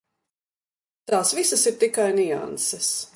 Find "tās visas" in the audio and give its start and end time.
1.11-1.67